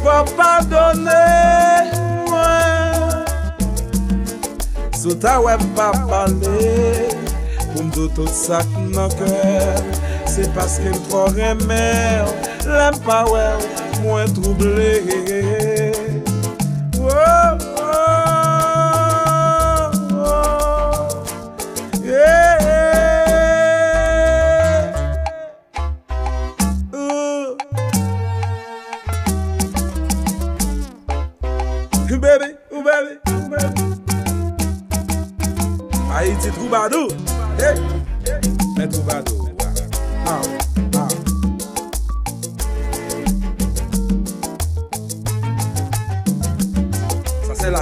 [0.00, 1.22] fò padone
[4.98, 6.66] Sou ta wè pa pale
[7.70, 9.82] Pou mdo tout sak nan kèr.
[10.26, 13.44] Se paske m tro remè Lèm pa wè,
[14.02, 15.47] mwen trouble.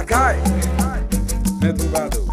[0.07, 0.37] cai,
[1.61, 2.26] é do.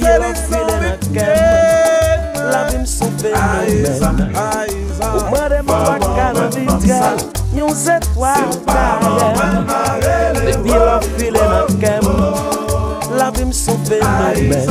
[0.00, 3.84] vie la file nan kem La vim son fenomen
[5.00, 7.20] Ou mwen de mou baka nan vitrel
[7.56, 8.34] Yon zetwa
[8.66, 12.08] karel Vie la file nan kem
[13.18, 14.68] La vim son fenomen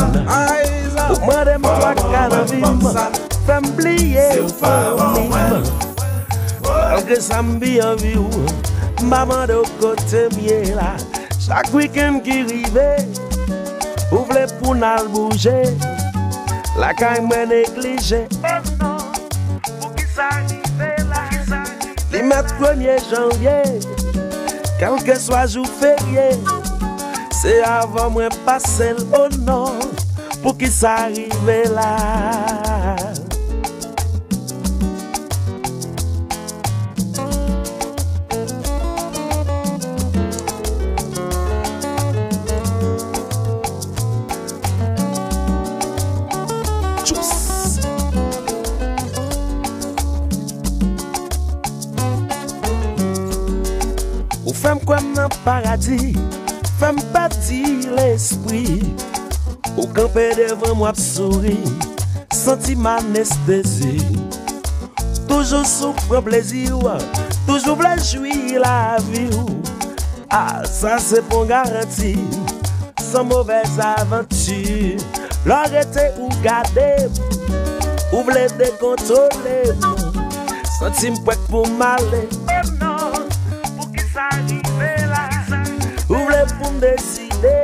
[1.09, 4.27] Ou mwen de mou baka nan vitrel Fem bliye
[4.59, 5.31] fomim
[6.65, 8.45] Malke sa mbi anvi ou
[9.09, 10.93] Maman de kote mye la
[11.39, 13.28] Chak wiken ki rive
[14.11, 15.53] Ou vle pou nal bouje
[16.79, 18.23] La kay mwen neglije.
[19.79, 21.25] Pou ki sa rive la?
[22.13, 23.59] Li met premye janvye
[24.79, 26.31] Kelke swa jou ferye
[27.39, 29.85] Se avan mwen pase l onon
[30.39, 31.93] Pou ki sa rive la?
[55.49, 56.13] paradis
[56.79, 57.63] Fèm pati
[57.97, 58.85] l'esprit.
[59.75, 61.57] Ou kampe devan mwap souri
[62.35, 63.97] Senti man estesi
[65.29, 66.93] Toujou sou pran plezi ou
[67.47, 69.57] Toujou vle jwi la vi ou
[70.29, 72.13] Ah, sa se pon garanti
[73.01, 74.97] San mouvez avanti
[75.49, 76.91] Lorete ou gade
[78.11, 79.61] Ou vle dekontole
[80.77, 82.27] Senti mpwek pou male
[86.81, 87.57] deside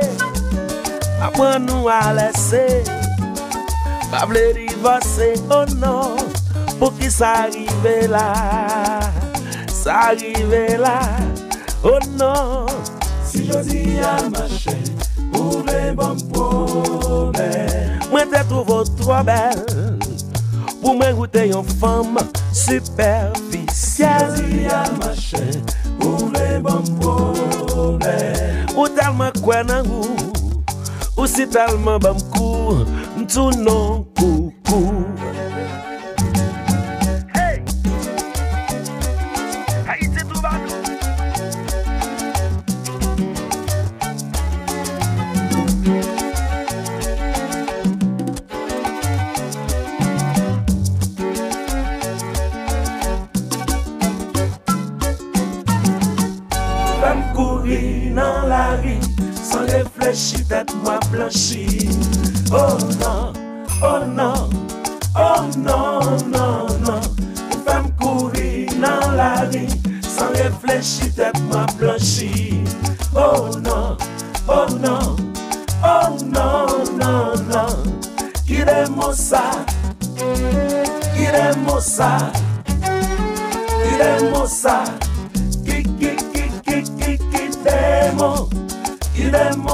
[1.24, 2.66] Apwen nou a lese.
[4.10, 6.16] Pa vle rivase o oh non
[6.78, 8.28] Pou ki sa rive la
[9.72, 11.00] Sa rive la
[11.82, 12.70] O oh non.
[13.26, 14.76] Si jodi a mache
[15.34, 17.50] Ou vle bon probe
[18.12, 19.64] Mwen te trouvo tro bel
[20.80, 22.20] Pou mwen goute yon fam
[22.54, 25.46] superficiel Si jodi a mache
[25.98, 28.45] Ou vle bon probe
[28.76, 30.04] Ou talman kwen nan ou
[31.16, 32.84] Ou si talman bam kou
[33.16, 35.45] Mtou nan kou kou.
[60.12, 61.88] Tête moi blanchie.
[62.52, 63.32] Oh non,
[63.82, 64.48] oh non,
[65.16, 67.00] oh non, non, non.
[67.66, 69.66] Femme courir dans la rue,
[70.02, 72.62] sans réfléchir, tête moi blanchie.
[73.16, 73.96] Oh non,
[74.48, 75.16] oh non,
[75.82, 76.66] oh non,
[76.98, 77.66] non, non.
[78.46, 79.50] Qui est ça?
[81.14, 81.52] Qui est
[84.46, 84.84] ça?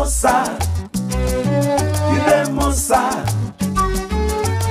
[0.03, 0.43] moça,
[1.09, 3.11] que de moça,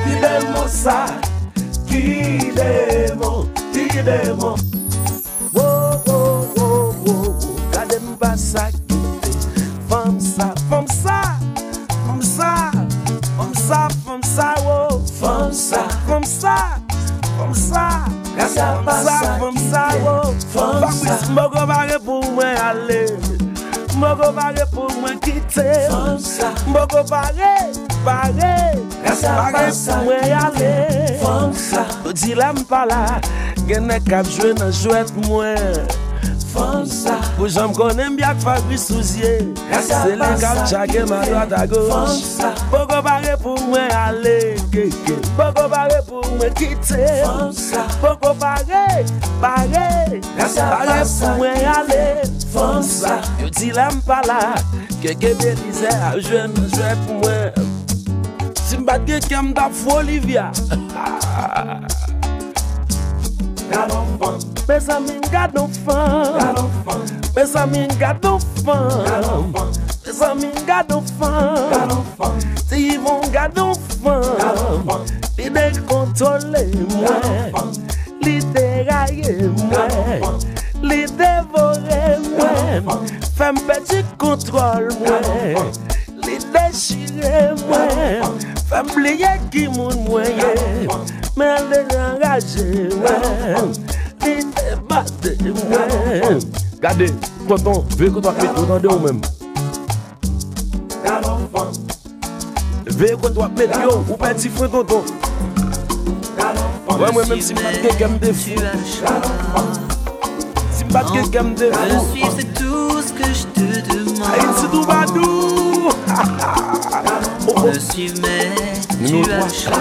[0.04, 1.21] que de moça.
[32.12, 33.22] Nou di la m pala
[33.70, 35.78] Genè kap jwè nan jwèt mwen.
[36.52, 37.14] Fon sa.
[37.38, 39.30] Pou jom konen byak fabri souzye
[39.88, 42.20] Se li kap chage ma doat a goch
[42.68, 44.36] Poko bare pou mwen ale
[44.74, 47.00] keke Poko bare pou mwen kite.
[47.24, 47.88] Fon sa.
[48.04, 49.06] Poko bare,
[49.40, 52.04] bare Bare pou mwen ale.
[52.52, 53.22] Fon sa.
[53.40, 54.58] Yo di la m pala
[55.00, 57.72] Keke belize a jwè nan jwèt mwen.
[58.68, 60.52] Simbat keke m da fwo Olivia.
[60.92, 62.01] Ha ha ha
[64.68, 66.72] Mes amin got no fun.
[67.36, 69.52] Mes amin got no fun.
[70.06, 72.40] Mes amin got no fun.
[72.70, 75.12] Ti yon got no fun.
[75.38, 76.64] Li de kontrole
[76.94, 77.76] mwen.
[78.22, 80.40] Li de raye mwen.
[80.82, 82.90] Li devore mwen.
[83.38, 85.72] Fem peti kontrol mwen.
[86.26, 88.40] Li dechire mwen.
[88.70, 90.54] Fem liye ki moun mwenye.
[91.36, 93.81] Men de jan raje mwen.
[97.52, 99.22] Regardez, tonton, veuillez que toi fais tout dans ou même?
[102.88, 105.04] Veuillez que toi mettre yo ou petit frère tonton
[106.90, 108.56] Ouais, moi même si pas quelqu'un me défie
[110.72, 113.60] Si pas quelqu'un me défie Me suivre, c'est tout ce que je te
[113.90, 114.30] demande.
[114.34, 115.90] Haïti tout badou
[117.66, 119.74] Me suivre, mais tu as choix.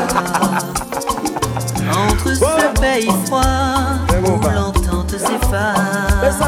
[1.92, 3.42] Entre ce pays froid
[4.24, 6.40] où l'entente Mes s'efface,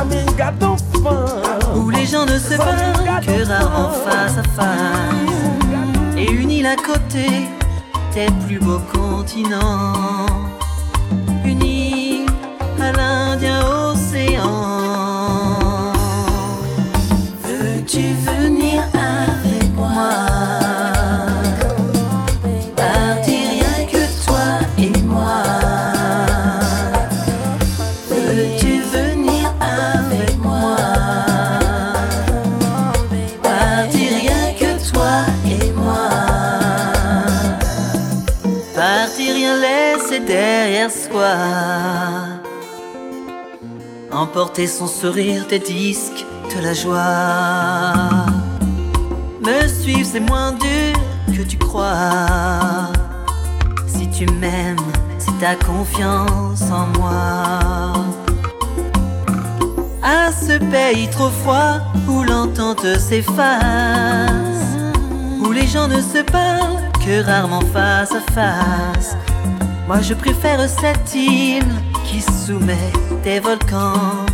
[2.03, 7.27] les gens ne se parlent que rarement face à face, et unis à côté
[8.13, 10.42] tes plus beaux continents,
[40.73, 42.41] derrière.
[44.13, 48.27] Emporter son sourire, tes disques, de la joie.
[49.41, 50.95] Me suivre, c'est moins dur
[51.35, 52.93] que tu crois.
[53.87, 54.77] Si tu m'aimes,
[55.19, 57.93] c'est ta confiance en moi.
[60.03, 64.77] À ce pays trop froid où l'entente s'efface,
[65.41, 69.17] où les gens ne se parlent que rarement face à face.
[69.87, 72.93] Moi je préfère cette île qui soumet
[73.25, 74.27] des volcans,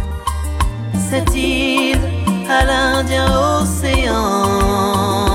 [1.10, 1.98] cette île
[2.48, 3.26] à l'Indien
[3.60, 5.27] océan.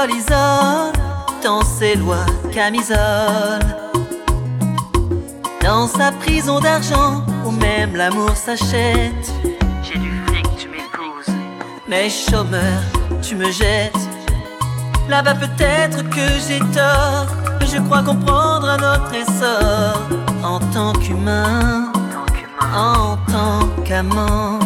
[0.00, 0.92] Isole
[1.44, 3.60] dans ses lois camisole.
[5.62, 9.32] Dans sa prison d'argent où même l'amour s'achète.
[9.82, 11.34] J'ai du fric, tu m'épouses.
[11.88, 12.82] Mais chômeur,
[13.20, 13.92] tu me jettes.
[15.08, 17.26] Là-bas peut-être que j'ai tort.
[17.60, 20.00] Mais je crois comprendre un autre essor.
[20.42, 21.92] En tant qu'humain,
[22.74, 24.58] en tant qu'amant.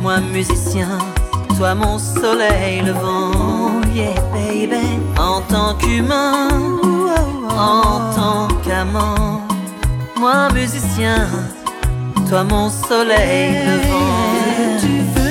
[0.00, 0.98] Moi musicien,
[1.58, 3.33] toi mon soleil levant.
[3.94, 4.98] Yeah baby.
[5.16, 6.48] En tant qu'humain,
[7.48, 9.40] en tant qu'amant.
[10.18, 11.28] Moi musicien,
[12.28, 14.24] toi mon soleil levant.
[14.58, 15.23] Veux-tu